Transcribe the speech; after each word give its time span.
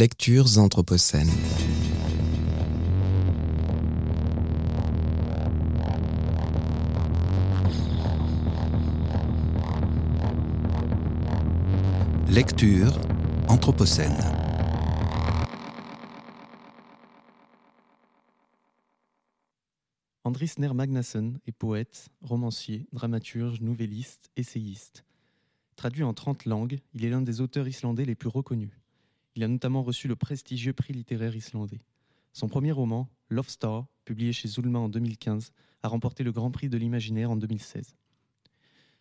Lectures 0.00 0.56
anthropocènes. 0.56 1.28
Lecture 12.30 12.98
anthropocène. 13.48 14.16
Andris 20.24 20.54
Ner 20.56 20.72
Magnason 20.72 21.34
est 21.46 21.52
poète, 21.52 22.08
romancier, 22.22 22.86
dramaturge, 22.94 23.60
nouvelliste, 23.60 24.30
essayiste. 24.38 25.04
Traduit 25.76 26.04
en 26.04 26.14
30 26.14 26.46
langues, 26.46 26.78
il 26.94 27.04
est 27.04 27.10
l'un 27.10 27.20
des 27.20 27.42
auteurs 27.42 27.68
islandais 27.68 28.06
les 28.06 28.14
plus 28.14 28.30
reconnus. 28.30 28.79
Il 29.36 29.44
a 29.44 29.48
notamment 29.48 29.82
reçu 29.82 30.08
le 30.08 30.16
prestigieux 30.16 30.72
prix 30.72 30.92
littéraire 30.92 31.36
islandais. 31.36 31.80
Son 32.32 32.48
premier 32.48 32.72
roman, 32.72 33.08
Love 33.28 33.48
Star, 33.48 33.86
publié 34.04 34.32
chez 34.32 34.48
Zulma 34.48 34.78
en 34.78 34.88
2015, 34.88 35.52
a 35.82 35.88
remporté 35.88 36.24
le 36.24 36.32
Grand 36.32 36.50
Prix 36.50 36.68
de 36.68 36.76
l'imaginaire 36.76 37.30
en 37.30 37.36
2016. 37.36 37.94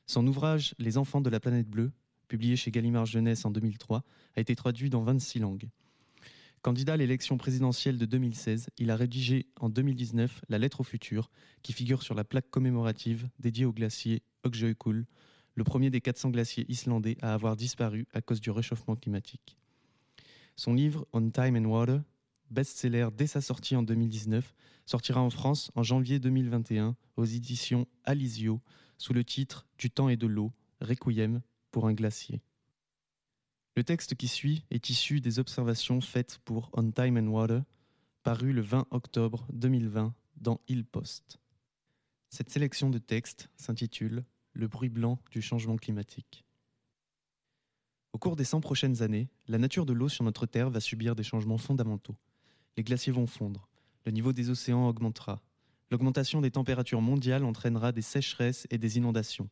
Son 0.05 0.25
ouvrage 0.25 0.73
Les 0.79 0.97
enfants 0.97 1.21
de 1.21 1.29
la 1.29 1.39
planète 1.39 1.69
bleue, 1.69 1.91
publié 2.27 2.55
chez 2.55 2.71
Gallimard 2.71 3.05
Jeunesse 3.05 3.45
en 3.45 3.51
2003, 3.51 4.03
a 4.35 4.41
été 4.41 4.55
traduit 4.55 4.89
dans 4.89 5.03
26 5.03 5.39
langues. 5.39 5.69
Candidat 6.61 6.93
à 6.93 6.97
l'élection 6.97 7.37
présidentielle 7.37 7.97
de 7.97 8.05
2016, 8.05 8.69
il 8.77 8.91
a 8.91 8.95
rédigé 8.95 9.47
en 9.59 9.69
2019 9.69 10.41
La 10.49 10.57
lettre 10.57 10.81
au 10.81 10.83
futur, 10.83 11.29
qui 11.61 11.73
figure 11.73 12.03
sur 12.03 12.15
la 12.15 12.23
plaque 12.23 12.49
commémorative 12.49 13.29
dédiée 13.39 13.65
au 13.65 13.71
glacier 13.71 14.23
Öksjökull, 14.45 15.05
le 15.55 15.63
premier 15.63 15.89
des 15.89 16.01
400 16.01 16.31
glaciers 16.31 16.65
islandais 16.69 17.17
à 17.21 17.33
avoir 17.33 17.55
disparu 17.55 18.07
à 18.13 18.21
cause 18.21 18.41
du 18.41 18.51
réchauffement 18.51 18.95
climatique. 18.95 19.58
Son 20.55 20.73
livre 20.73 21.07
On 21.13 21.29
Time 21.29 21.55
and 21.55 21.65
Water, 21.65 22.01
best-seller 22.49 23.09
dès 23.15 23.27
sa 23.27 23.41
sortie 23.41 23.75
en 23.75 23.83
2019, 23.83 24.53
sortira 24.85 25.21
en 25.21 25.29
France 25.29 25.71
en 25.75 25.83
janvier 25.83 26.19
2021 26.19 26.95
aux 27.15 27.25
éditions 27.25 27.87
Alizio 28.03 28.61
sous 28.97 29.13
le 29.13 29.23
titre 29.23 29.67
Du 29.77 29.89
temps 29.89 30.09
et 30.09 30.17
de 30.17 30.27
l'eau, 30.27 30.51
Requiem 30.81 31.41
pour 31.71 31.87
un 31.87 31.93
glacier. 31.93 32.41
Le 33.75 33.83
texte 33.83 34.15
qui 34.15 34.27
suit 34.27 34.65
est 34.71 34.89
issu 34.89 35.21
des 35.21 35.39
observations 35.39 36.01
faites 36.01 36.39
pour 36.43 36.69
On 36.73 36.91
Time 36.91 37.17
and 37.17 37.27
Water, 37.27 37.63
paru 38.23 38.51
le 38.51 38.61
20 38.61 38.87
octobre 38.91 39.47
2020 39.53 40.13
dans 40.37 40.59
Il 40.67 40.85
Post. 40.85 41.39
Cette 42.29 42.49
sélection 42.49 42.89
de 42.89 42.97
textes 42.97 43.49
s'intitule 43.55 44.25
Le 44.53 44.67
bruit 44.67 44.89
blanc 44.89 45.19
du 45.31 45.41
changement 45.41 45.77
climatique. 45.77 46.45
Au 48.11 48.17
cours 48.17 48.35
des 48.35 48.43
100 48.43 48.61
prochaines 48.61 49.03
années, 49.03 49.29
la 49.47 49.59
nature 49.59 49.85
de 49.85 49.93
l'eau 49.93 50.09
sur 50.09 50.23
notre 50.23 50.45
Terre 50.45 50.69
va 50.69 50.79
subir 50.79 51.15
des 51.15 51.23
changements 51.23 51.59
fondamentaux. 51.59 52.15
Les 52.75 52.83
glaciers 52.83 53.13
vont 53.13 53.27
fondre, 53.27 53.67
le 54.05 54.11
niveau 54.11 54.33
des 54.33 54.49
océans 54.49 54.87
augmentera, 54.87 55.41
l'augmentation 55.91 56.41
des 56.41 56.51
températures 56.51 57.01
mondiales 57.01 57.43
entraînera 57.43 57.91
des 57.91 58.01
sécheresses 58.01 58.67
et 58.71 58.77
des 58.77 58.97
inondations. 58.97 59.49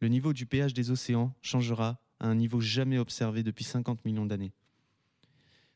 Le 0.00 0.08
niveau 0.08 0.32
du 0.32 0.46
pH 0.46 0.74
des 0.74 0.90
océans 0.90 1.34
changera 1.40 1.98
à 2.20 2.26
un 2.26 2.34
niveau 2.34 2.60
jamais 2.60 2.98
observé 2.98 3.42
depuis 3.42 3.64
50 3.64 4.04
millions 4.04 4.26
d'années. 4.26 4.52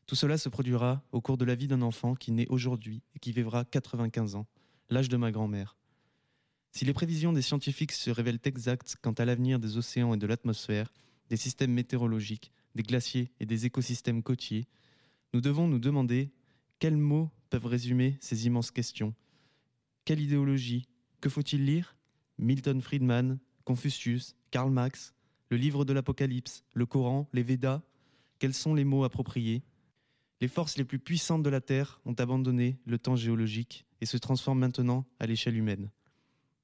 Tout 0.05 0.15
cela 0.15 0.37
se 0.37 0.49
produira 0.49 1.01
au 1.11 1.21
cours 1.21 1.37
de 1.37 1.45
la 1.45 1.55
vie 1.55 1.67
d'un 1.67 1.81
enfant 1.81 2.13
qui 2.13 2.31
naît 2.31 2.47
aujourd'hui 2.49 3.01
et 3.15 3.19
qui 3.19 3.31
vivra 3.31 3.65
95 3.65 4.35
ans, 4.35 4.45
l'âge 4.89 5.09
de 5.09 5.17
ma 5.17 5.31
grand-mère. 5.31 5.77
Si 6.71 6.85
les 6.85 6.93
prévisions 6.93 7.33
des 7.33 7.41
scientifiques 7.41 7.91
se 7.91 8.09
révèlent 8.11 8.39
exactes 8.43 8.97
quant 9.01 9.13
à 9.13 9.25
l'avenir 9.25 9.59
des 9.59 9.77
océans 9.77 10.13
et 10.13 10.17
de 10.17 10.27
l'atmosphère, 10.27 10.91
des 11.33 11.37
systèmes 11.37 11.73
météorologiques, 11.73 12.51
des 12.75 12.83
glaciers 12.83 13.31
et 13.39 13.47
des 13.47 13.65
écosystèmes 13.65 14.21
côtiers, 14.21 14.67
nous 15.33 15.41
devons 15.41 15.67
nous 15.67 15.79
demander 15.79 16.29
quels 16.77 16.95
mots 16.95 17.31
peuvent 17.49 17.65
résumer 17.65 18.17
ces 18.21 18.45
immenses 18.45 18.69
questions. 18.69 19.15
Quelle 20.05 20.21
idéologie 20.21 20.87
Que 21.21 21.31
faut-il 21.31 21.65
lire? 21.65 21.97
Milton 22.37 22.79
Friedman, 22.81 23.39
Confucius, 23.65 24.35
Karl 24.51 24.69
Marx, 24.69 25.15
le 25.49 25.57
livre 25.57 25.85
de 25.85 25.93
l'Apocalypse, 25.93 26.63
le 26.75 26.85
Coran, 26.85 27.27
les 27.33 27.41
Védas 27.41 27.81
Quels 28.37 28.53
sont 28.53 28.75
les 28.75 28.83
mots 28.83 29.03
appropriés? 29.03 29.63
Les 30.39 30.47
forces 30.47 30.77
les 30.77 30.85
plus 30.85 30.99
puissantes 30.99 31.41
de 31.41 31.49
la 31.49 31.61
Terre 31.61 31.99
ont 32.05 32.13
abandonné 32.13 32.77
le 32.85 32.99
temps 32.99 33.15
géologique 33.15 33.87
et 34.01 34.05
se 34.05 34.17
transforment 34.17 34.59
maintenant 34.59 35.03
à 35.19 35.25
l'échelle 35.25 35.57
humaine. 35.57 35.89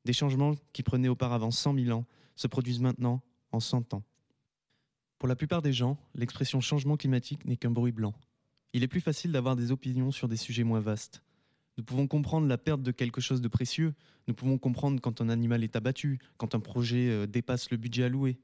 Des 0.06 0.13
changements 0.13 0.53
qui 0.74 0.84
prenaient 0.84 1.07
auparavant 1.07 1.50
100 1.50 1.74
000 1.74 1.97
ans 1.97 2.06
se 2.36 2.46
produisent 2.46 2.81
maintenant 2.81 3.24
en 3.51 3.59
100 3.59 3.96
ans. 3.96 4.03
Pour 5.19 5.28
la 5.28 5.35
plupart 5.35 5.62
des 5.62 5.74
gens, 5.74 5.97
l'expression 6.16 6.62
changement 6.62 6.96
climatique 6.96 7.44
n'est 7.44 7.57
qu'un 7.57 7.72
bruit 7.72 7.91
blanc. 7.91 8.16
Il 8.72 8.84
est 8.84 8.88
plus 8.88 9.02
facile 9.02 9.34
d'avoir 9.34 9.57
des 9.57 9.74
opinions 9.74 10.12
sur 10.12 10.30
des 10.30 10.38
sujets 10.38 10.63
moins 10.63 10.80
vastes. 10.80 11.22
Nous 11.78 11.84
pouvons 11.84 12.07
comprendre 12.07 12.47
la 12.47 12.57
perte 12.57 12.81
de 12.81 12.91
quelque 12.91 13.19
chose 13.19 13.41
de 13.41 13.47
précieux, 13.50 13.94
nous 14.28 14.34
pouvons 14.34 14.57
comprendre 14.57 15.02
quand 15.02 15.19
un 15.19 15.28
animal 15.28 15.63
est 15.63 15.75
abattu, 15.75 16.19
quand 16.38 16.56
un 16.56 16.62
projet 16.62 17.09
euh, 17.09 17.28
dépasse 17.28 17.69
le 17.69 17.78
budget 17.78 18.06
alloué. 18.06 18.40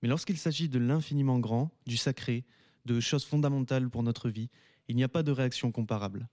Mais 0.00 0.08
lorsqu'il 0.08 0.38
s'agit 0.38 0.70
de 0.70 0.78
l'infiniment 0.78 1.40
grand, 1.40 1.70
du 1.86 1.98
sacré, 1.98 2.44
de 2.86 3.00
choses 3.00 3.24
fondamentales 3.24 3.90
pour 3.90 4.02
notre 4.02 4.30
vie, 4.30 4.48
il 4.88 4.96
n'y 4.96 5.04
a 5.04 5.08
pas 5.08 5.22
de 5.22 5.32
réaction 5.32 5.72
comparable. 5.72 6.28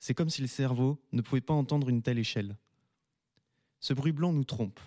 C'est 0.00 0.14
comme 0.14 0.30
si 0.30 0.42
le 0.42 0.48
cerveau 0.48 1.00
ne 1.12 1.22
pouvait 1.22 1.40
pas 1.40 1.54
entendre 1.54 1.88
une 1.88 2.02
telle 2.02 2.18
échelle. 2.18 2.58
Ce 3.80 3.94
bruit 3.94 4.12
blanc 4.12 4.34
nous 4.34 4.44
trompe. 4.44 4.80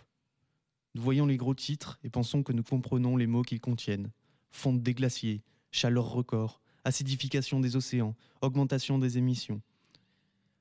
Nous 0.94 1.02
voyons 1.02 1.26
les 1.26 1.38
gros 1.38 1.56
titres 1.56 2.00
et 2.04 2.10
pensons 2.12 2.44
que 2.44 2.54
nous 2.54 2.64
comprenons 2.64 3.18
les 3.18 3.28
mots 3.28 3.42
qu'ils 3.42 3.62
contiennent. 3.62 4.12
Fonte 4.52 4.82
des 4.82 4.94
glaciers, 4.94 5.44
chaleur 5.72 6.10
record, 6.10 6.62
acidification 6.84 7.60
des 7.60 7.76
océans, 7.76 8.16
augmentation 8.42 9.00
des 9.00 9.18
émissions. 9.18 9.62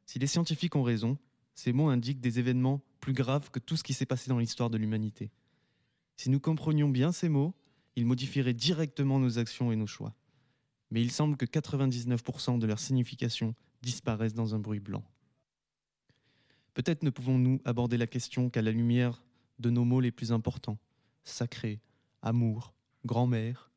Si 0.04 0.18
les 0.18 0.26
scientifiques 0.26 0.76
ont 0.76 0.82
raison, 0.82 1.18
ces 1.54 1.72
mots 1.72 1.88
indiquent 1.88 2.20
des 2.20 2.38
événements 2.38 2.82
plus 3.00 3.12
graves 3.12 3.50
que 3.50 3.58
tout 3.58 3.76
ce 3.76 3.84
qui 3.84 3.94
s'est 3.94 4.06
passé 4.06 4.28
dans 4.28 4.38
l'histoire 4.38 4.70
de 4.70 4.76
l'humanité. 4.76 5.30
Si 6.16 6.30
nous 6.30 6.40
comprenions 6.40 6.88
bien 6.88 7.12
ces 7.12 7.28
mots, 7.28 7.54
ils 7.96 8.06
modifieraient 8.06 8.54
directement 8.54 9.18
nos 9.18 9.38
actions 9.38 9.72
et 9.72 9.76
nos 9.76 9.86
choix. 9.86 10.14
Mais 10.90 11.02
il 11.02 11.10
semble 11.10 11.36
que 11.36 11.46
99% 11.46 12.58
de 12.58 12.66
leur 12.66 12.78
signification 12.78 13.54
disparaissent 13.82 14.34
dans 14.34 14.54
un 14.54 14.58
bruit 14.58 14.80
blanc. 14.80 15.04
Peut-être 16.74 17.02
ne 17.02 17.10
pouvons-nous 17.10 17.60
aborder 17.64 17.96
la 17.96 18.06
question 18.06 18.50
qu'à 18.50 18.62
la 18.62 18.70
lumière 18.70 19.22
de 19.58 19.70
nos 19.70 19.84
mots 19.84 20.00
les 20.00 20.10
plus 20.10 20.32
importants 20.32 20.78
sacré, 21.24 21.80
amour, 22.22 22.72
grand-mère. 23.04 23.70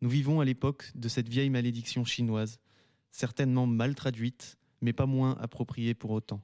Nous 0.00 0.08
vivons 0.08 0.40
à 0.40 0.44
l'époque 0.44 0.90
de 0.94 1.08
cette 1.08 1.28
vieille 1.28 1.50
malédiction 1.50 2.04
chinoise, 2.04 2.60
certainement 3.10 3.66
mal 3.66 3.94
traduite, 3.94 4.58
mais 4.80 4.92
pas 4.92 5.06
moins 5.06 5.36
appropriée 5.38 5.94
pour 5.94 6.10
autant. 6.10 6.42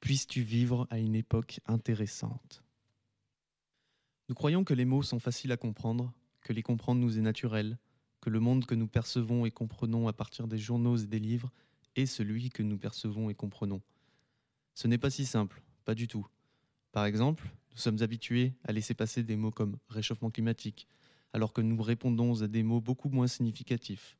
Puisses-tu 0.00 0.42
vivre 0.42 0.86
à 0.90 0.98
une 0.98 1.14
époque 1.14 1.60
intéressante 1.66 2.64
nous 4.30 4.36
croyons 4.36 4.62
que 4.62 4.74
les 4.74 4.84
mots 4.84 5.02
sont 5.02 5.18
faciles 5.18 5.50
à 5.50 5.56
comprendre, 5.56 6.12
que 6.42 6.52
les 6.52 6.62
comprendre 6.62 7.00
nous 7.00 7.18
est 7.18 7.20
naturel, 7.20 7.78
que 8.20 8.30
le 8.30 8.38
monde 8.38 8.64
que 8.64 8.76
nous 8.76 8.86
percevons 8.86 9.44
et 9.44 9.50
comprenons 9.50 10.06
à 10.06 10.12
partir 10.12 10.46
des 10.46 10.56
journaux 10.56 10.96
et 10.96 11.06
des 11.08 11.18
livres 11.18 11.50
est 11.96 12.06
celui 12.06 12.48
que 12.48 12.62
nous 12.62 12.78
percevons 12.78 13.28
et 13.28 13.34
comprenons. 13.34 13.82
Ce 14.74 14.86
n'est 14.86 14.98
pas 14.98 15.10
si 15.10 15.26
simple, 15.26 15.64
pas 15.84 15.96
du 15.96 16.06
tout. 16.06 16.28
Par 16.92 17.06
exemple, 17.06 17.50
nous 17.72 17.78
sommes 17.78 18.02
habitués 18.02 18.54
à 18.62 18.70
laisser 18.70 18.94
passer 18.94 19.24
des 19.24 19.34
mots 19.34 19.50
comme 19.50 19.78
réchauffement 19.88 20.30
climatique, 20.30 20.86
alors 21.32 21.52
que 21.52 21.60
nous 21.60 21.80
répondons 21.82 22.42
à 22.42 22.48
des 22.48 22.62
mots 22.62 22.80
beaucoup 22.80 23.08
moins 23.08 23.26
significatifs. 23.26 24.16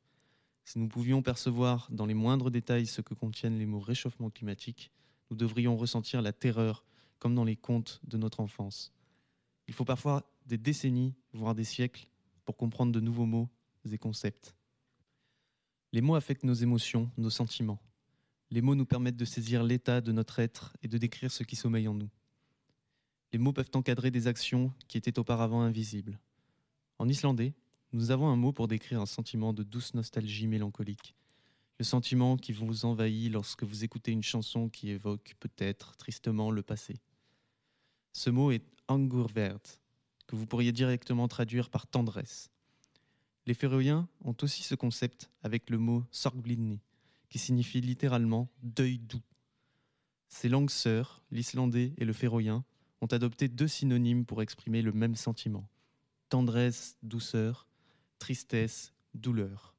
Si 0.63 0.79
nous 0.79 0.87
pouvions 0.87 1.21
percevoir 1.21 1.87
dans 1.91 2.05
les 2.05 2.13
moindres 2.13 2.51
détails 2.51 2.85
ce 2.85 3.01
que 3.01 3.13
contiennent 3.13 3.57
les 3.57 3.65
mots 3.65 3.79
réchauffement 3.79 4.29
climatique, 4.29 4.91
nous 5.29 5.37
devrions 5.37 5.75
ressentir 5.75 6.21
la 6.21 6.33
terreur, 6.33 6.85
comme 7.19 7.35
dans 7.35 7.43
les 7.43 7.55
contes 7.55 8.01
de 8.03 8.17
notre 8.17 8.39
enfance. 8.39 8.93
Il 9.67 9.73
faut 9.73 9.85
parfois 9.85 10.29
des 10.45 10.57
décennies, 10.57 11.15
voire 11.33 11.55
des 11.55 11.63
siècles, 11.63 12.07
pour 12.45 12.57
comprendre 12.57 12.91
de 12.91 12.99
nouveaux 12.99 13.25
mots 13.25 13.49
et 13.89 13.97
concepts. 13.97 14.55
Les 15.93 16.01
mots 16.01 16.15
affectent 16.15 16.43
nos 16.43 16.53
émotions, 16.53 17.09
nos 17.17 17.29
sentiments. 17.29 17.81
Les 18.49 18.61
mots 18.61 18.75
nous 18.75 18.85
permettent 18.85 19.17
de 19.17 19.25
saisir 19.25 19.63
l'état 19.63 20.01
de 20.01 20.11
notre 20.11 20.39
être 20.39 20.75
et 20.81 20.87
de 20.87 20.97
décrire 20.97 21.31
ce 21.31 21.43
qui 21.43 21.55
sommeille 21.55 21.87
en 21.87 21.93
nous. 21.93 22.09
Les 23.33 23.39
mots 23.39 23.53
peuvent 23.53 23.71
encadrer 23.73 24.11
des 24.11 24.27
actions 24.27 24.73
qui 24.87 24.97
étaient 24.97 25.19
auparavant 25.19 25.61
invisibles. 25.61 26.19
En 27.01 27.09
islandais, 27.09 27.55
nous 27.93 28.11
avons 28.11 28.27
un 28.27 28.35
mot 28.35 28.51
pour 28.51 28.67
décrire 28.67 29.01
un 29.01 29.07
sentiment 29.07 29.53
de 29.53 29.63
douce 29.63 29.95
nostalgie 29.95 30.45
mélancolique. 30.45 31.15
Le 31.79 31.83
sentiment 31.83 32.37
qui 32.37 32.53
vous 32.53 32.85
envahit 32.85 33.33
lorsque 33.33 33.63
vous 33.63 33.83
écoutez 33.83 34.11
une 34.11 34.21
chanson 34.21 34.69
qui 34.69 34.91
évoque 34.91 35.33
peut-être 35.39 35.97
tristement 35.97 36.51
le 36.51 36.61
passé. 36.61 37.01
Ce 38.13 38.29
mot 38.29 38.51
est 38.51 38.63
Angurvert, 38.87 39.57
que 40.27 40.35
vous 40.35 40.45
pourriez 40.45 40.71
directement 40.71 41.27
traduire 41.27 41.71
par 41.71 41.87
tendresse. 41.87 42.51
Les 43.47 43.55
Féroïens 43.55 44.07
ont 44.23 44.35
aussi 44.43 44.61
ce 44.61 44.75
concept 44.75 45.31
avec 45.41 45.71
le 45.71 45.79
mot 45.79 46.03
Sorgblidni, 46.11 46.81
qui 47.29 47.39
signifie 47.39 47.81
littéralement 47.81 48.47
deuil 48.61 48.99
doux. 48.99 49.23
Ces 50.27 50.49
langues 50.49 50.69
sœurs, 50.69 51.23
l'islandais 51.31 51.95
et 51.97 52.05
le 52.05 52.13
féroïen, 52.13 52.63
ont 53.01 53.07
adopté 53.07 53.47
deux 53.47 53.67
synonymes 53.67 54.23
pour 54.23 54.43
exprimer 54.43 54.83
le 54.83 54.91
même 54.91 55.15
sentiment 55.15 55.67
tendresse, 56.31 56.97
douceur, 57.03 57.67
tristesse, 58.17 58.93
douleur. 59.13 59.75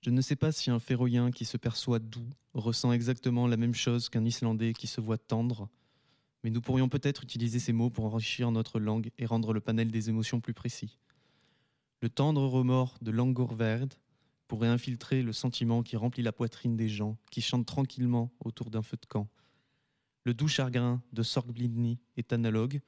Je 0.00 0.10
ne 0.10 0.20
sais 0.20 0.34
pas 0.34 0.50
si 0.50 0.72
un 0.72 0.80
féroïen 0.80 1.30
qui 1.30 1.44
se 1.44 1.56
perçoit 1.56 2.00
doux 2.00 2.28
ressent 2.52 2.92
exactement 2.92 3.46
la 3.46 3.56
même 3.56 3.74
chose 3.74 4.08
qu'un 4.08 4.24
Islandais 4.24 4.72
qui 4.72 4.88
se 4.88 5.00
voit 5.00 5.18
tendre, 5.18 5.68
mais 6.42 6.50
nous 6.50 6.60
pourrions 6.60 6.88
peut-être 6.88 7.22
utiliser 7.22 7.60
ces 7.60 7.72
mots 7.72 7.90
pour 7.90 8.06
enrichir 8.06 8.50
notre 8.50 8.80
langue 8.80 9.10
et 9.18 9.24
rendre 9.24 9.52
le 9.52 9.60
panel 9.60 9.92
des 9.92 10.08
émotions 10.08 10.40
plus 10.40 10.52
précis. 10.52 10.98
Le 12.00 12.08
tendre 12.08 12.44
remords 12.44 12.98
de 13.00 13.12
Langorverd 13.12 13.94
pourrait 14.48 14.66
infiltrer 14.66 15.22
le 15.22 15.32
sentiment 15.32 15.84
qui 15.84 15.96
remplit 15.96 16.24
la 16.24 16.32
poitrine 16.32 16.76
des 16.76 16.88
gens 16.88 17.16
qui 17.30 17.40
chantent 17.40 17.66
tranquillement 17.66 18.32
autour 18.44 18.68
d'un 18.68 18.82
feu 18.82 18.96
de 19.00 19.06
camp. 19.06 19.28
Le 20.24 20.34
doux 20.34 20.48
chagrin 20.48 21.00
de 21.12 21.22
Sorgblindni 21.22 22.00
est 22.16 22.32
analogue, 22.32 22.80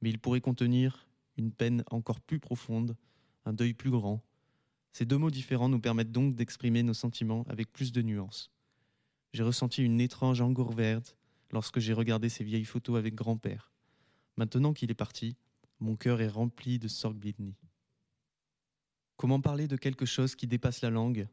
mais 0.00 0.08
il 0.08 0.18
pourrait 0.18 0.40
contenir 0.40 1.06
une 1.36 1.52
peine 1.52 1.84
encore 1.90 2.20
plus 2.20 2.38
profonde, 2.38 2.96
un 3.44 3.52
deuil 3.52 3.74
plus 3.74 3.90
grand. 3.90 4.22
Ces 4.92 5.04
deux 5.04 5.18
mots 5.18 5.30
différents 5.30 5.68
nous 5.68 5.80
permettent 5.80 6.12
donc 6.12 6.34
d'exprimer 6.34 6.82
nos 6.82 6.94
sentiments 6.94 7.44
avec 7.48 7.72
plus 7.72 7.92
de 7.92 8.02
nuances. 8.02 8.50
J'ai 9.32 9.42
ressenti 9.42 9.82
une 9.82 10.00
étrange 10.00 10.42
verte 10.74 11.16
lorsque 11.52 11.78
j'ai 11.78 11.92
regardé 11.92 12.28
ces 12.28 12.44
vieilles 12.44 12.64
photos 12.64 12.96
avec 12.96 13.14
grand-père. 13.14 13.70
Maintenant 14.36 14.72
qu'il 14.72 14.90
est 14.90 14.94
parti, 14.94 15.36
mon 15.80 15.96
cœur 15.96 16.20
est 16.20 16.28
rempli 16.28 16.78
de 16.78 16.88
Sorgblindni. 16.88 17.54
Comment 19.16 19.40
parler 19.40 19.68
de 19.68 19.76
quelque 19.76 20.06
chose 20.06 20.34
qui 20.34 20.46
dépasse 20.46 20.82
la 20.82 20.90
langue? 20.90 21.28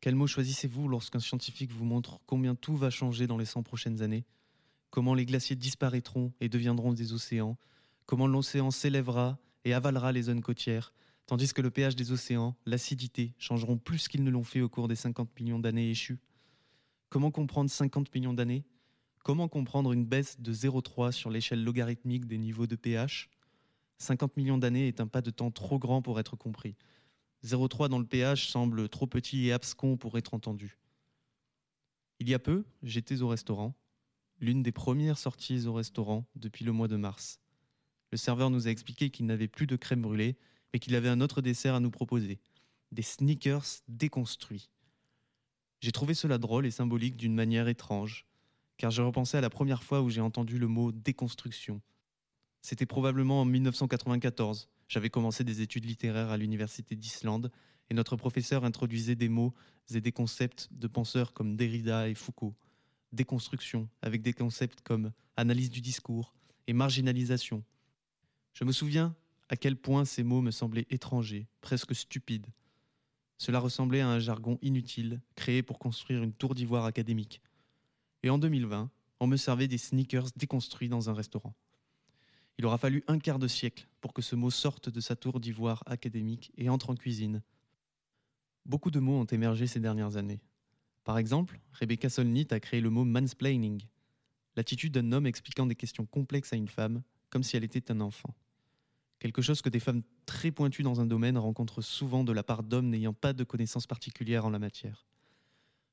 Quels 0.00 0.14
mots 0.14 0.26
choisissez-vous 0.26 0.88
lorsqu'un 0.88 1.20
scientifique 1.20 1.72
vous 1.72 1.84
montre 1.84 2.20
combien 2.26 2.54
tout 2.54 2.76
va 2.76 2.90
changer 2.90 3.26
dans 3.26 3.38
les 3.38 3.44
100 3.44 3.62
prochaines 3.62 4.02
années? 4.02 4.24
Comment 4.90 5.14
les 5.14 5.26
glaciers 5.26 5.56
disparaîtront 5.56 6.32
et 6.40 6.48
deviendront 6.48 6.92
des 6.92 7.12
océans? 7.12 7.56
Comment 8.06 8.26
l'océan 8.26 8.70
s'élèvera 8.70 9.38
et 9.64 9.72
avalera 9.72 10.12
les 10.12 10.22
zones 10.22 10.42
côtières 10.42 10.92
Tandis 11.26 11.54
que 11.54 11.62
le 11.62 11.70
pH 11.70 11.96
des 11.96 12.12
océans, 12.12 12.54
l'acidité, 12.66 13.32
changeront 13.38 13.78
plus 13.78 14.08
qu'ils 14.08 14.24
ne 14.24 14.30
l'ont 14.30 14.44
fait 14.44 14.60
au 14.60 14.68
cours 14.68 14.88
des 14.88 14.94
50 14.94 15.40
millions 15.40 15.58
d'années 15.58 15.90
échues. 15.90 16.18
Comment 17.08 17.30
comprendre 17.30 17.70
50 17.70 18.14
millions 18.14 18.34
d'années? 18.34 18.64
Comment 19.24 19.48
comprendre 19.48 19.92
une 19.92 20.04
baisse 20.04 20.38
de 20.38 20.52
0,3 20.52 21.12
sur 21.12 21.30
l'échelle 21.30 21.64
logarithmique 21.64 22.26
des 22.26 22.36
niveaux 22.36 22.66
de 22.66 22.76
pH 22.76 23.30
50 23.98 24.36
millions 24.36 24.58
d'années 24.58 24.88
est 24.88 25.00
un 25.00 25.06
pas 25.06 25.22
de 25.22 25.30
temps 25.30 25.50
trop 25.50 25.78
grand 25.78 26.02
pour 26.02 26.20
être 26.20 26.36
compris. 26.36 26.76
0,3 27.44 27.88
dans 27.88 27.98
le 27.98 28.04
pH 28.04 28.48
semble 28.48 28.88
trop 28.88 29.06
petit 29.06 29.46
et 29.46 29.52
abscon 29.52 29.96
pour 29.96 30.18
être 30.18 30.34
entendu. 30.34 30.78
Il 32.18 32.28
y 32.28 32.34
a 32.34 32.38
peu, 32.38 32.64
j'étais 32.82 33.22
au 33.22 33.28
restaurant, 33.28 33.74
l'une 34.40 34.62
des 34.62 34.72
premières 34.72 35.18
sorties 35.18 35.66
au 35.66 35.72
restaurant 35.72 36.26
depuis 36.36 36.64
le 36.64 36.72
mois 36.72 36.88
de 36.88 36.96
mars. 36.96 37.40
Le 38.14 38.18
serveur 38.18 38.48
nous 38.48 38.68
a 38.68 38.70
expliqué 38.70 39.10
qu'il 39.10 39.26
n'avait 39.26 39.48
plus 39.48 39.66
de 39.66 39.74
crème 39.74 40.02
brûlée, 40.02 40.36
mais 40.72 40.78
qu'il 40.78 40.94
avait 40.94 41.08
un 41.08 41.20
autre 41.20 41.42
dessert 41.42 41.74
à 41.74 41.80
nous 41.80 41.90
proposer, 41.90 42.38
des 42.92 43.02
sneakers 43.02 43.82
déconstruits. 43.88 44.70
J'ai 45.80 45.90
trouvé 45.90 46.14
cela 46.14 46.38
drôle 46.38 46.64
et 46.64 46.70
symbolique 46.70 47.16
d'une 47.16 47.34
manière 47.34 47.66
étrange, 47.66 48.24
car 48.76 48.92
je 48.92 49.02
repensais 49.02 49.38
à 49.38 49.40
la 49.40 49.50
première 49.50 49.82
fois 49.82 50.00
où 50.00 50.10
j'ai 50.10 50.20
entendu 50.20 50.60
le 50.60 50.68
mot 50.68 50.92
déconstruction. 50.92 51.82
C'était 52.62 52.86
probablement 52.86 53.40
en 53.40 53.44
1994, 53.46 54.68
j'avais 54.86 55.10
commencé 55.10 55.42
des 55.42 55.60
études 55.60 55.86
littéraires 55.86 56.30
à 56.30 56.36
l'Université 56.36 56.94
d'Islande 56.94 57.50
et 57.90 57.94
notre 57.94 58.14
professeur 58.14 58.64
introduisait 58.64 59.16
des 59.16 59.28
mots 59.28 59.54
et 59.92 60.00
des 60.00 60.12
concepts 60.12 60.68
de 60.70 60.86
penseurs 60.86 61.32
comme 61.32 61.56
Derrida 61.56 62.08
et 62.08 62.14
Foucault. 62.14 62.54
Déconstruction, 63.10 63.88
avec 64.02 64.22
des 64.22 64.34
concepts 64.34 64.82
comme 64.82 65.10
analyse 65.36 65.70
du 65.70 65.80
discours 65.80 66.32
et 66.68 66.72
marginalisation. 66.72 67.64
Je 68.54 68.62
me 68.62 68.72
souviens 68.72 69.14
à 69.48 69.56
quel 69.56 69.76
point 69.76 70.04
ces 70.04 70.22
mots 70.22 70.40
me 70.40 70.52
semblaient 70.52 70.86
étrangers, 70.88 71.48
presque 71.60 71.94
stupides. 71.94 72.46
Cela 73.36 73.58
ressemblait 73.58 74.00
à 74.00 74.08
un 74.08 74.20
jargon 74.20 74.58
inutile, 74.62 75.20
créé 75.34 75.62
pour 75.62 75.80
construire 75.80 76.22
une 76.22 76.32
tour 76.32 76.54
d'ivoire 76.54 76.84
académique. 76.84 77.42
Et 78.22 78.30
en 78.30 78.38
2020, 78.38 78.90
on 79.20 79.26
me 79.26 79.36
servait 79.36 79.68
des 79.68 79.76
sneakers 79.76 80.28
déconstruits 80.36 80.88
dans 80.88 81.10
un 81.10 81.14
restaurant. 81.14 81.54
Il 82.56 82.64
aura 82.64 82.78
fallu 82.78 83.02
un 83.08 83.18
quart 83.18 83.40
de 83.40 83.48
siècle 83.48 83.88
pour 84.00 84.12
que 84.12 84.22
ce 84.22 84.36
mot 84.36 84.50
sorte 84.50 84.88
de 84.88 85.00
sa 85.00 85.16
tour 85.16 85.40
d'ivoire 85.40 85.82
académique 85.86 86.52
et 86.56 86.68
entre 86.68 86.90
en 86.90 86.94
cuisine. 86.94 87.42
Beaucoup 88.64 88.92
de 88.92 89.00
mots 89.00 89.18
ont 89.18 89.24
émergé 89.24 89.66
ces 89.66 89.80
dernières 89.80 90.16
années. 90.16 90.40
Par 91.02 91.18
exemple, 91.18 91.60
Rebecca 91.72 92.08
Solnit 92.08 92.46
a 92.50 92.60
créé 92.60 92.80
le 92.80 92.90
mot 92.90 93.04
mansplaining, 93.04 93.82
l'attitude 94.56 94.94
d'un 94.94 95.10
homme 95.10 95.26
expliquant 95.26 95.66
des 95.66 95.74
questions 95.74 96.06
complexes 96.06 96.52
à 96.52 96.56
une 96.56 96.68
femme 96.68 97.02
comme 97.28 97.42
si 97.42 97.56
elle 97.56 97.64
était 97.64 97.90
un 97.90 98.00
enfant. 98.00 98.32
Quelque 99.24 99.40
chose 99.40 99.62
que 99.62 99.70
des 99.70 99.80
femmes 99.80 100.02
très 100.26 100.50
pointues 100.50 100.82
dans 100.82 101.00
un 101.00 101.06
domaine 101.06 101.38
rencontrent 101.38 101.80
souvent 101.80 102.24
de 102.24 102.32
la 102.32 102.42
part 102.42 102.62
d'hommes 102.62 102.90
n'ayant 102.90 103.14
pas 103.14 103.32
de 103.32 103.42
connaissances 103.42 103.86
particulières 103.86 104.44
en 104.44 104.50
la 104.50 104.58
matière. 104.58 105.06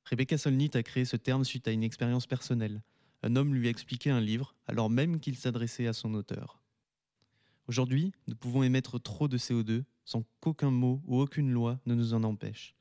Rebecca 0.03 0.37
Solnit 0.37 0.71
a 0.73 0.83
créé 0.83 1.05
ce 1.05 1.15
terme 1.15 1.45
suite 1.45 1.65
à 1.65 1.71
une 1.71 1.81
expérience 1.81 2.27
personnelle, 2.27 2.81
un 3.23 3.37
homme 3.37 3.55
lui 3.55 3.67
a 3.67 3.69
expliqué 3.69 4.09
un 4.09 4.19
livre 4.19 4.53
alors 4.67 4.89
même 4.89 5.21
qu'il 5.21 5.37
s'adressait 5.37 5.87
à 5.87 5.93
son 5.93 6.13
auteur. 6.13 6.61
Aujourd'hui, 7.67 8.11
nous 8.27 8.35
pouvons 8.35 8.63
émettre 8.63 9.01
trop 9.01 9.29
de 9.29 9.37
CO2 9.37 9.85
sans 10.03 10.25
qu'aucun 10.41 10.69
mot 10.69 11.01
ou 11.05 11.21
aucune 11.21 11.53
loi 11.53 11.79
ne 11.85 11.95
nous 11.95 12.13
en 12.13 12.25
empêche. 12.25 12.75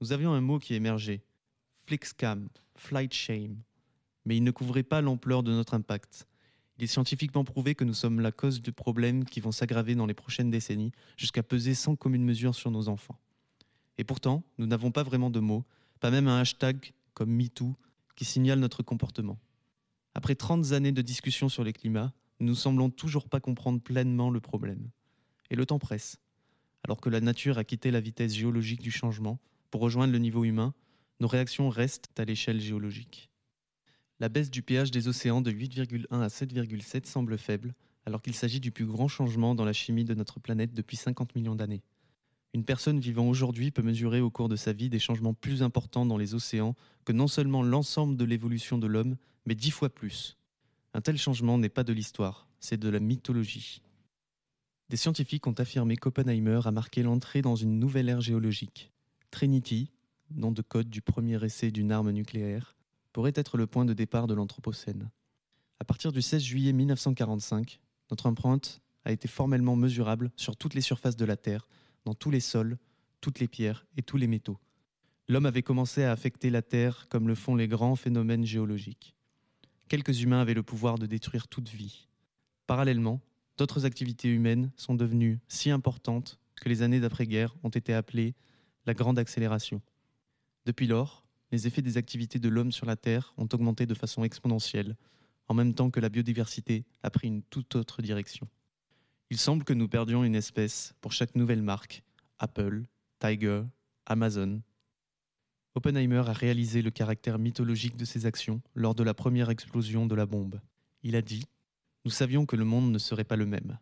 Nous 0.00 0.12
avions 0.12 0.32
un 0.32 0.40
mot 0.40 0.58
qui 0.58 0.72
émergeait, 0.72 1.22
Flixcam, 1.84 2.48
flight 2.74 3.12
shame, 3.12 3.58
mais 4.24 4.38
il 4.38 4.44
ne 4.44 4.50
couvrait 4.50 4.82
pas 4.82 5.02
l'ampleur 5.02 5.42
de 5.42 5.52
notre 5.52 5.74
impact. 5.74 6.26
Il 6.76 6.84
est 6.84 6.88
scientifiquement 6.88 7.44
prouvé 7.44 7.74
que 7.74 7.84
nous 7.84 7.94
sommes 7.94 8.20
la 8.20 8.32
cause 8.32 8.60
de 8.60 8.70
problèmes 8.70 9.24
qui 9.24 9.40
vont 9.40 9.52
s'aggraver 9.52 9.94
dans 9.94 10.06
les 10.06 10.14
prochaines 10.14 10.50
décennies 10.50 10.92
jusqu'à 11.16 11.42
peser 11.42 11.74
sans 11.74 11.94
commune 11.94 12.24
mesure 12.24 12.54
sur 12.54 12.70
nos 12.70 12.88
enfants. 12.88 13.18
Et 13.96 14.04
pourtant, 14.04 14.42
nous 14.58 14.66
n'avons 14.66 14.90
pas 14.90 15.04
vraiment 15.04 15.30
de 15.30 15.40
mots, 15.40 15.64
pas 16.00 16.10
même 16.10 16.26
un 16.26 16.40
hashtag 16.40 16.92
comme 17.14 17.30
MeToo 17.30 17.76
qui 18.16 18.24
signale 18.24 18.58
notre 18.58 18.82
comportement. 18.82 19.38
Après 20.14 20.34
30 20.34 20.72
années 20.72 20.92
de 20.92 21.02
discussion 21.02 21.48
sur 21.48 21.64
les 21.64 21.72
climats, 21.72 22.12
nous 22.40 22.50
ne 22.50 22.54
semblons 22.54 22.90
toujours 22.90 23.28
pas 23.28 23.40
comprendre 23.40 23.80
pleinement 23.80 24.30
le 24.30 24.40
problème. 24.40 24.90
Et 25.50 25.56
le 25.56 25.66
temps 25.66 25.78
presse. 25.78 26.18
Alors 26.82 27.00
que 27.00 27.08
la 27.08 27.20
nature 27.20 27.58
a 27.58 27.64
quitté 27.64 27.90
la 27.90 28.00
vitesse 28.00 28.34
géologique 28.34 28.82
du 28.82 28.90
changement 28.90 29.38
pour 29.70 29.80
rejoindre 29.80 30.12
le 30.12 30.18
niveau 30.18 30.44
humain, 30.44 30.74
nos 31.20 31.28
réactions 31.28 31.68
restent 31.68 32.08
à 32.18 32.24
l'échelle 32.24 32.60
géologique. 32.60 33.30
La 34.20 34.28
baisse 34.28 34.50
du 34.50 34.62
pH 34.62 34.92
des 34.92 35.08
océans 35.08 35.40
de 35.40 35.50
8,1 35.50 36.06
à 36.20 36.28
7,7 36.28 37.06
semble 37.06 37.36
faible, 37.36 37.74
alors 38.06 38.22
qu'il 38.22 38.34
s'agit 38.34 38.60
du 38.60 38.70
plus 38.70 38.86
grand 38.86 39.08
changement 39.08 39.54
dans 39.54 39.64
la 39.64 39.72
chimie 39.72 40.04
de 40.04 40.14
notre 40.14 40.38
planète 40.38 40.72
depuis 40.72 40.96
50 40.96 41.34
millions 41.34 41.56
d'années. 41.56 41.82
Une 42.52 42.64
personne 42.64 43.00
vivant 43.00 43.26
aujourd'hui 43.26 43.72
peut 43.72 43.82
mesurer 43.82 44.20
au 44.20 44.30
cours 44.30 44.48
de 44.48 44.54
sa 44.54 44.72
vie 44.72 44.88
des 44.88 45.00
changements 45.00 45.34
plus 45.34 45.64
importants 45.64 46.06
dans 46.06 46.16
les 46.16 46.34
océans 46.34 46.76
que 47.04 47.12
non 47.12 47.26
seulement 47.26 47.64
l'ensemble 47.64 48.16
de 48.16 48.24
l'évolution 48.24 48.78
de 48.78 48.86
l'homme, 48.86 49.16
mais 49.46 49.56
dix 49.56 49.72
fois 49.72 49.88
plus. 49.88 50.38
Un 50.92 51.00
tel 51.00 51.18
changement 51.18 51.58
n'est 51.58 51.68
pas 51.68 51.82
de 51.82 51.92
l'histoire, 51.92 52.46
c'est 52.60 52.78
de 52.78 52.88
la 52.88 53.00
mythologie. 53.00 53.82
Des 54.90 54.96
scientifiques 54.96 55.48
ont 55.48 55.54
affirmé 55.54 55.96
qu'Oppenheimer 55.96 56.60
a 56.64 56.70
marqué 56.70 57.02
l'entrée 57.02 57.42
dans 57.42 57.56
une 57.56 57.80
nouvelle 57.80 58.08
ère 58.08 58.20
géologique. 58.20 58.92
Trinity, 59.32 59.90
nom 60.30 60.52
de 60.52 60.62
code 60.62 60.88
du 60.88 61.02
premier 61.02 61.44
essai 61.44 61.72
d'une 61.72 61.90
arme 61.90 62.12
nucléaire, 62.12 62.76
pourrait 63.14 63.32
être 63.34 63.56
le 63.56 63.66
point 63.66 63.86
de 63.86 63.94
départ 63.94 64.26
de 64.26 64.34
l'Anthropocène. 64.34 65.08
À 65.80 65.84
partir 65.84 66.12
du 66.12 66.20
16 66.20 66.42
juillet 66.42 66.74
1945, 66.74 67.80
notre 68.10 68.26
empreinte 68.26 68.82
a 69.06 69.12
été 69.12 69.26
formellement 69.26 69.76
mesurable 69.76 70.30
sur 70.36 70.58
toutes 70.58 70.74
les 70.74 70.82
surfaces 70.82 71.16
de 71.16 71.24
la 71.24 71.38
Terre, 71.38 71.66
dans 72.04 72.14
tous 72.14 72.30
les 72.30 72.40
sols, 72.40 72.76
toutes 73.22 73.38
les 73.38 73.48
pierres 73.48 73.86
et 73.96 74.02
tous 74.02 74.18
les 74.18 74.26
métaux. 74.26 74.58
L'homme 75.28 75.46
avait 75.46 75.62
commencé 75.62 76.04
à 76.04 76.12
affecter 76.12 76.50
la 76.50 76.60
Terre 76.60 77.06
comme 77.08 77.26
le 77.26 77.34
font 77.34 77.56
les 77.56 77.68
grands 77.68 77.96
phénomènes 77.96 78.44
géologiques 78.44 79.14
quelques 79.88 80.22
humains 80.22 80.40
avaient 80.40 80.54
le 80.54 80.62
pouvoir 80.62 80.98
de 80.98 81.06
détruire 81.06 81.48
toute 81.48 81.68
vie. 81.68 82.08
Parallèlement, 82.66 83.20
d'autres 83.58 83.86
activités 83.86 84.28
humaines 84.28 84.72
sont 84.76 84.94
devenues 84.94 85.38
si 85.48 85.70
importantes 85.70 86.38
que 86.56 86.68
les 86.68 86.82
années 86.82 87.00
d'après-guerre 87.00 87.54
ont 87.62 87.68
été 87.68 87.92
appelées 87.94 88.34
la 88.86 88.94
grande 88.94 89.18
accélération. 89.18 89.80
Depuis 90.66 90.86
lors, 90.86 91.23
les 91.52 91.66
effets 91.66 91.82
des 91.82 91.96
activités 91.96 92.38
de 92.38 92.48
l'homme 92.48 92.72
sur 92.72 92.86
la 92.86 92.96
Terre 92.96 93.34
ont 93.36 93.48
augmenté 93.52 93.86
de 93.86 93.94
façon 93.94 94.24
exponentielle, 94.24 94.96
en 95.48 95.54
même 95.54 95.74
temps 95.74 95.90
que 95.90 96.00
la 96.00 96.08
biodiversité 96.08 96.84
a 97.02 97.10
pris 97.10 97.28
une 97.28 97.42
toute 97.42 97.76
autre 97.76 98.02
direction. 98.02 98.48
Il 99.30 99.38
semble 99.38 99.64
que 99.64 99.72
nous 99.72 99.88
perdions 99.88 100.24
une 100.24 100.34
espèce 100.34 100.94
pour 101.00 101.12
chaque 101.12 101.34
nouvelle 101.34 101.62
marque, 101.62 102.02
Apple, 102.38 102.84
Tiger, 103.20 103.62
Amazon, 104.06 104.60
Oppenheimer 105.76 106.22
a 106.28 106.32
réalisé 106.32 106.82
le 106.82 106.92
caractère 106.92 107.38
mythologique 107.38 107.96
de 107.96 108.04
ses 108.04 108.26
actions 108.26 108.62
lors 108.76 108.94
de 108.94 109.02
la 109.02 109.12
première 109.12 109.50
explosion 109.50 110.06
de 110.06 110.14
la 110.14 110.24
bombe. 110.24 110.60
Il 111.02 111.16
a 111.16 111.22
dit 111.22 111.44
Nous 112.04 112.12
savions 112.12 112.46
que 112.46 112.54
le 112.54 112.64
monde 112.64 112.92
ne 112.92 112.98
serait 112.98 113.24
pas 113.24 113.34
le 113.34 113.46
même. 113.46 113.78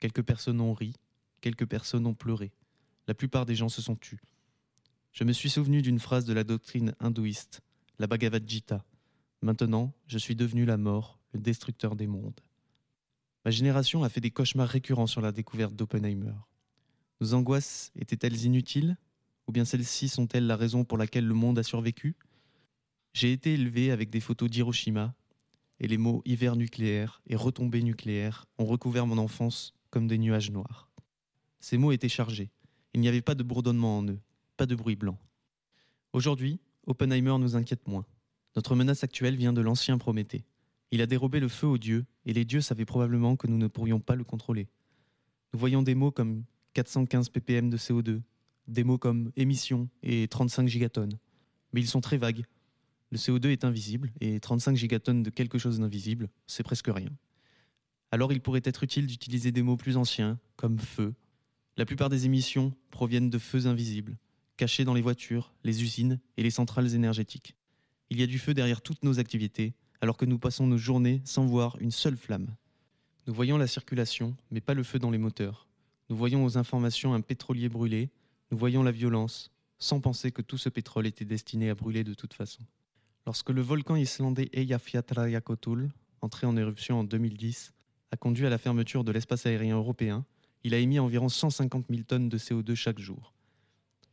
Quelques 0.00 0.22
personnes 0.22 0.62
ont 0.62 0.72
ri, 0.72 0.94
quelques 1.42 1.66
personnes 1.66 2.06
ont 2.06 2.14
pleuré. 2.14 2.52
La 3.06 3.14
plupart 3.14 3.44
des 3.44 3.54
gens 3.54 3.68
se 3.68 3.82
sont 3.82 3.96
tus. 3.96 4.18
Je 5.16 5.24
me 5.24 5.32
suis 5.32 5.48
souvenu 5.48 5.80
d'une 5.80 5.98
phrase 5.98 6.26
de 6.26 6.34
la 6.34 6.44
doctrine 6.44 6.94
hindouiste, 7.00 7.62
la 7.98 8.06
Bhagavad 8.06 8.46
Gita. 8.46 8.84
Maintenant, 9.40 9.94
je 10.06 10.18
suis 10.18 10.36
devenu 10.36 10.66
la 10.66 10.76
mort, 10.76 11.18
le 11.32 11.40
destructeur 11.40 11.96
des 11.96 12.06
mondes. 12.06 12.38
Ma 13.46 13.50
génération 13.50 14.04
a 14.04 14.10
fait 14.10 14.20
des 14.20 14.30
cauchemars 14.30 14.68
récurrents 14.68 15.06
sur 15.06 15.22
la 15.22 15.32
découverte 15.32 15.74
d'Oppenheimer. 15.74 16.34
Nos 17.22 17.32
angoisses 17.32 17.92
étaient-elles 17.96 18.44
inutiles? 18.44 18.98
Ou 19.46 19.52
bien 19.52 19.64
celles-ci 19.64 20.10
sont-elles 20.10 20.46
la 20.46 20.54
raison 20.54 20.84
pour 20.84 20.98
laquelle 20.98 21.26
le 21.26 21.32
monde 21.32 21.58
a 21.58 21.62
survécu? 21.62 22.14
J'ai 23.14 23.32
été 23.32 23.54
élevé 23.54 23.92
avec 23.92 24.10
des 24.10 24.20
photos 24.20 24.50
d'Hiroshima, 24.50 25.14
et 25.80 25.88
les 25.88 25.96
mots 25.96 26.20
hiver 26.26 26.56
nucléaire 26.56 27.22
et 27.26 27.36
retombée 27.36 27.82
nucléaire 27.82 28.44
ont 28.58 28.66
recouvert 28.66 29.06
mon 29.06 29.16
enfance 29.16 29.72
comme 29.88 30.08
des 30.08 30.18
nuages 30.18 30.50
noirs. 30.50 30.90
Ces 31.60 31.78
mots 31.78 31.92
étaient 31.92 32.10
chargés. 32.10 32.50
Il 32.92 33.00
n'y 33.00 33.08
avait 33.08 33.22
pas 33.22 33.34
de 33.34 33.42
bourdonnement 33.42 33.96
en 33.96 34.08
eux, 34.08 34.20
pas 34.56 34.66
de 34.66 34.74
bruit 34.74 34.96
blanc. 34.96 35.18
Aujourd'hui, 36.12 36.60
Oppenheimer 36.86 37.36
nous 37.38 37.56
inquiète 37.56 37.86
moins. 37.86 38.06
Notre 38.54 38.74
menace 38.74 39.04
actuelle 39.04 39.36
vient 39.36 39.52
de 39.52 39.60
l'ancien 39.60 39.98
Prométhée. 39.98 40.44
Il 40.90 41.02
a 41.02 41.06
dérobé 41.06 41.40
le 41.40 41.48
feu 41.48 41.66
aux 41.66 41.78
dieux, 41.78 42.06
et 42.24 42.32
les 42.32 42.44
dieux 42.44 42.60
savaient 42.60 42.84
probablement 42.84 43.36
que 43.36 43.46
nous 43.46 43.58
ne 43.58 43.66
pourrions 43.66 44.00
pas 44.00 44.14
le 44.14 44.24
contrôler. 44.24 44.68
Nous 45.52 45.58
voyons 45.58 45.82
des 45.82 45.94
mots 45.94 46.10
comme 46.10 46.44
415 46.74 47.28
ppm 47.28 47.70
de 47.70 47.76
CO2, 47.76 48.20
des 48.68 48.84
mots 48.84 48.98
comme 48.98 49.32
émission 49.36 49.88
et 50.02 50.28
35 50.28 50.68
gigatonnes. 50.68 51.18
Mais 51.72 51.80
ils 51.80 51.88
sont 51.88 52.00
très 52.00 52.16
vagues. 52.16 52.44
Le 53.10 53.18
CO2 53.18 53.48
est 53.48 53.64
invisible, 53.64 54.12
et 54.20 54.40
35 54.40 54.76
gigatonnes 54.76 55.22
de 55.22 55.30
quelque 55.30 55.58
chose 55.58 55.78
d'invisible, 55.80 56.28
c'est 56.46 56.62
presque 56.62 56.88
rien. 56.88 57.10
Alors 58.10 58.32
il 58.32 58.40
pourrait 58.40 58.62
être 58.64 58.82
utile 58.82 59.06
d'utiliser 59.06 59.52
des 59.52 59.62
mots 59.62 59.76
plus 59.76 59.96
anciens, 59.96 60.38
comme 60.56 60.78
feu. 60.78 61.14
La 61.76 61.84
plupart 61.84 62.08
des 62.08 62.24
émissions 62.26 62.72
proviennent 62.90 63.30
de 63.30 63.38
feux 63.38 63.66
invisibles, 63.66 64.16
cachés 64.56 64.84
dans 64.84 64.94
les 64.94 65.02
voitures, 65.02 65.52
les 65.64 65.82
usines 65.82 66.18
et 66.36 66.42
les 66.42 66.50
centrales 66.50 66.94
énergétiques. 66.94 67.54
Il 68.10 68.20
y 68.20 68.22
a 68.22 68.26
du 68.26 68.38
feu 68.38 68.54
derrière 68.54 68.80
toutes 68.80 69.02
nos 69.02 69.18
activités, 69.18 69.74
alors 70.00 70.16
que 70.16 70.24
nous 70.24 70.38
passons 70.38 70.66
nos 70.66 70.78
journées 70.78 71.20
sans 71.24 71.46
voir 71.46 71.76
une 71.80 71.90
seule 71.90 72.16
flamme. 72.16 72.54
Nous 73.26 73.34
voyons 73.34 73.58
la 73.58 73.66
circulation, 73.66 74.36
mais 74.50 74.60
pas 74.60 74.74
le 74.74 74.82
feu 74.82 74.98
dans 74.98 75.10
les 75.10 75.18
moteurs. 75.18 75.66
Nous 76.08 76.16
voyons 76.16 76.44
aux 76.44 76.58
informations 76.58 77.14
un 77.14 77.20
pétrolier 77.20 77.68
brûlé, 77.68 78.10
nous 78.50 78.58
voyons 78.58 78.82
la 78.82 78.92
violence, 78.92 79.50
sans 79.78 80.00
penser 80.00 80.30
que 80.30 80.42
tout 80.42 80.58
ce 80.58 80.68
pétrole 80.68 81.06
était 81.06 81.24
destiné 81.24 81.68
à 81.70 81.74
brûler 81.74 82.04
de 82.04 82.14
toute 82.14 82.34
façon. 82.34 82.62
Lorsque 83.26 83.50
le 83.50 83.60
volcan 83.60 83.96
islandais 83.96 84.48
Eyjafjallajökull, 84.52 85.90
entré 86.20 86.46
en 86.46 86.56
éruption 86.56 87.00
en 87.00 87.04
2010, 87.04 87.72
a 88.12 88.16
conduit 88.16 88.46
à 88.46 88.50
la 88.50 88.58
fermeture 88.58 89.02
de 89.02 89.10
l'espace 89.10 89.46
aérien 89.46 89.76
européen, 89.76 90.24
il 90.62 90.74
a 90.74 90.78
émis 90.78 91.00
environ 91.00 91.28
150 91.28 91.86
000 91.90 92.02
tonnes 92.02 92.28
de 92.28 92.38
CO2 92.38 92.74
chaque 92.74 92.98
jour. 92.98 93.35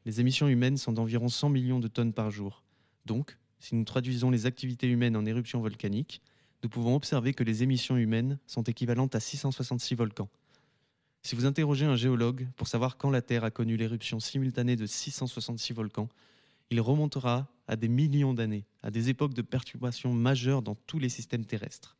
Les 0.05 0.19
émissions 0.19 0.47
humaines 0.47 0.77
sont 0.77 0.91
d'environ 0.91 1.29
100 1.29 1.49
millions 1.49 1.79
de 1.79 1.87
tonnes 1.87 2.13
par 2.13 2.29
jour. 2.29 2.63
Donc, 3.05 3.37
si 3.59 3.75
nous 3.75 3.85
traduisons 3.85 4.29
les 4.29 4.45
activités 4.45 4.87
humaines 4.87 5.15
en 5.15 5.25
éruption 5.25 5.61
volcanique, 5.61 6.21
nous 6.63 6.69
pouvons 6.69 6.95
observer 6.95 7.33
que 7.33 7.43
les 7.43 7.63
émissions 7.63 7.97
humaines 7.97 8.39
sont 8.47 8.63
équivalentes 8.63 9.15
à 9.15 9.19
666 9.19 9.95
volcans. 9.95 10.29
Si 11.21 11.35
vous 11.35 11.45
interrogez 11.45 11.85
un 11.85 11.95
géologue 11.95 12.47
pour 12.57 12.67
savoir 12.67 12.97
quand 12.97 13.09
la 13.09 13.21
Terre 13.21 13.45
a 13.45 13.51
connu 13.51 13.77
l'éruption 13.77 14.19
simultanée 14.19 14.75
de 14.75 14.85
666 14.85 15.73
volcans, 15.73 16.09
il 16.69 16.81
remontera 16.81 17.47
à 17.67 17.77
des 17.77 17.87
millions 17.87 18.33
d'années, 18.33 18.65
à 18.81 18.91
des 18.91 19.09
époques 19.09 19.33
de 19.33 19.41
perturbations 19.41 20.13
majeures 20.13 20.61
dans 20.61 20.75
tous 20.75 20.99
les 20.99 21.09
systèmes 21.09 21.45
terrestres. 21.45 21.95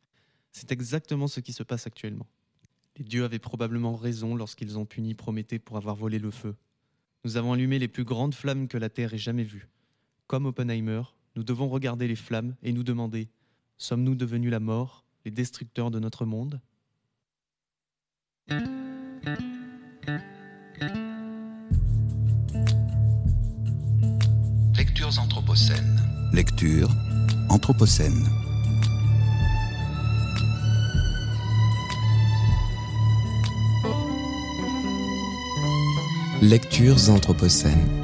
C'est 0.52 0.72
exactement 0.72 1.26
ce 1.26 1.40
qui 1.40 1.54
se 1.54 1.62
passe 1.62 1.86
actuellement. 1.86 2.26
Les 2.96 3.04
dieux 3.04 3.24
avaient 3.24 3.38
probablement 3.38 3.96
raison 3.96 4.34
lorsqu'ils 4.34 4.78
ont 4.78 4.84
puni 4.84 5.14
Prométhée 5.14 5.58
pour 5.58 5.78
avoir 5.78 5.96
volé 5.96 6.18
le 6.18 6.30
feu. 6.30 6.54
Nous 7.24 7.38
avons 7.38 7.54
allumé 7.54 7.78
les 7.78 7.88
plus 7.88 8.04
grandes 8.04 8.34
flammes 8.34 8.68
que 8.68 8.76
la 8.76 8.90
Terre 8.90 9.14
ait 9.14 9.18
jamais 9.18 9.44
vues. 9.44 9.68
Comme 10.26 10.44
Oppenheimer, 10.44 11.02
nous 11.36 11.42
devons 11.42 11.68
regarder 11.68 12.06
les 12.06 12.16
flammes 12.16 12.54
et 12.62 12.72
nous 12.72 12.82
demander 12.82 13.28
Sommes-nous 13.78 14.14
devenus 14.14 14.50
la 14.50 14.60
mort, 14.60 15.04
les 15.24 15.30
destructeurs 15.30 15.90
de 15.90 15.98
notre 15.98 16.26
monde? 16.26 16.60
Lectures 24.76 25.18
anthropocènes. 25.18 26.00
Lecture 26.32 26.90
anthropocène. 27.48 28.43
Lectures 36.44 37.08
anthropocènes. 37.08 38.03